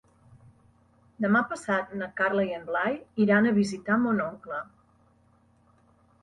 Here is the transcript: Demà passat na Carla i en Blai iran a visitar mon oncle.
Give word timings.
Demà 1.25 1.41
passat 1.51 1.93
na 1.99 2.07
Carla 2.21 2.45
i 2.47 2.55
en 2.61 2.63
Blai 2.71 2.97
iran 3.27 3.49
a 3.49 3.53
visitar 3.59 3.99
mon 4.07 4.23
oncle. 4.29 4.59